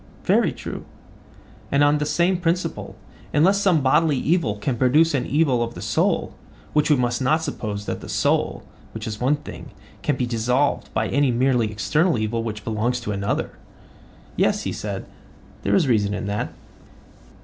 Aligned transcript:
Very 0.23 0.51
true. 0.51 0.83
And, 1.71 1.83
on 1.83 1.99
the 1.99 2.07
same 2.07 2.37
principle, 2.39 2.95
unless 3.35 3.61
some 3.61 3.81
bodily 3.83 4.17
evil 4.17 4.55
can 4.57 4.75
produce 4.75 5.13
an 5.13 5.27
evil 5.27 5.61
of 5.61 5.75
the 5.75 5.79
soul, 5.83 6.33
we 6.73 6.83
must 6.95 7.21
not 7.21 7.43
suppose 7.43 7.85
that 7.85 8.01
the 8.01 8.09
soul, 8.09 8.63
which 8.95 9.05
is 9.05 9.21
one 9.21 9.35
thing, 9.35 9.69
can 10.01 10.15
be 10.15 10.25
dissolved 10.25 10.91
by 10.95 11.07
any 11.09 11.29
merely 11.29 11.71
external 11.71 12.17
evil 12.17 12.41
which 12.41 12.63
belongs 12.63 12.99
to 13.01 13.11
another? 13.11 13.51
Yes, 14.35 14.63
he 14.63 14.71
said, 14.73 15.05
there 15.61 15.75
is 15.75 15.87
reason 15.87 16.15
in 16.15 16.25
that. 16.25 16.51